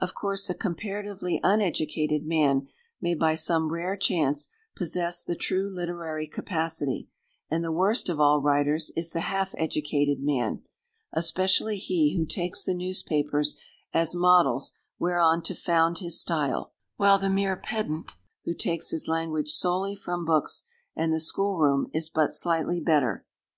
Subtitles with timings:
[0.00, 2.68] Of course a comparatively uneducated man
[3.00, 7.08] may by some rare chance possess the true literary capacity;
[7.50, 10.60] and the worst of all writers is the half educated man,
[11.14, 13.58] especially he who takes the newspapers
[13.94, 18.12] as models whereon to found his style; while the mere pedant
[18.44, 20.64] who takes his language solely from books
[20.94, 23.24] and the school room is but slightly better.